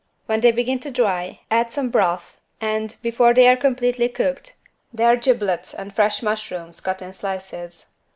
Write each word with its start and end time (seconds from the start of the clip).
When 0.25 0.39
they 0.41 0.51
begin 0.51 0.79
to 0.79 0.89
dry, 0.89 1.41
add 1.51 1.71
some 1.71 1.91
broth 1.91 2.35
and 2.59 2.95
before 3.03 3.35
they 3.35 3.47
are 3.47 3.55
completely 3.55 4.09
cooked 4.09 4.55
their 4.91 5.15
giblets 5.15 5.75
and 5.75 5.93
fresh 5.93 6.23
mushrooms 6.23 6.79
cut 6.79 7.03
in 7.03 7.13
slices. 7.13 7.85